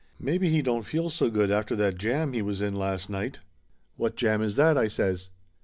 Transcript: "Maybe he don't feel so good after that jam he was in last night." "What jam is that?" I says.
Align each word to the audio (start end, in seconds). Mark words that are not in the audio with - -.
"Maybe 0.19 0.49
he 0.49 0.63
don't 0.63 0.81
feel 0.81 1.11
so 1.11 1.29
good 1.29 1.51
after 1.51 1.75
that 1.75 1.99
jam 1.99 2.33
he 2.33 2.41
was 2.41 2.59
in 2.59 2.73
last 2.73 3.07
night." 3.07 3.41
"What 3.97 4.15
jam 4.15 4.41
is 4.41 4.55
that?" 4.55 4.75
I 4.75 4.87
says. 4.87 5.29